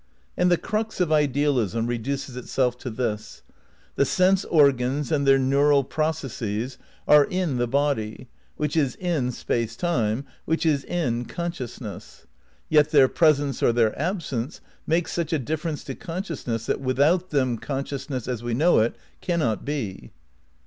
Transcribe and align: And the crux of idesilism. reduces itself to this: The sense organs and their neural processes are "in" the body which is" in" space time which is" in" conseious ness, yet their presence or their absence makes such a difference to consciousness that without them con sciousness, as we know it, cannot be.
And 0.35 0.49
the 0.49 0.57
crux 0.57 0.99
of 0.99 1.09
idesilism. 1.11 1.85
reduces 1.87 2.35
itself 2.35 2.75
to 2.79 2.89
this: 2.89 3.43
The 3.97 4.03
sense 4.03 4.43
organs 4.45 5.11
and 5.11 5.27
their 5.27 5.37
neural 5.37 5.83
processes 5.83 6.79
are 7.07 7.25
"in" 7.25 7.57
the 7.57 7.67
body 7.67 8.27
which 8.57 8.75
is" 8.75 8.95
in" 9.15 9.29
space 9.31 9.75
time 9.75 10.25
which 10.45 10.65
is" 10.65 10.83
in" 10.85 11.25
conseious 11.25 11.79
ness, 11.79 12.25
yet 12.67 12.89
their 12.89 13.07
presence 13.07 13.61
or 13.61 13.71
their 13.71 13.95
absence 13.95 14.59
makes 14.87 15.11
such 15.13 15.33
a 15.33 15.37
difference 15.37 15.83
to 15.83 15.93
consciousness 15.93 16.65
that 16.65 16.81
without 16.81 17.29
them 17.29 17.59
con 17.59 17.83
sciousness, 17.83 18.27
as 18.27 18.41
we 18.41 18.55
know 18.55 18.79
it, 18.79 18.95
cannot 19.21 19.63
be. 19.65 20.09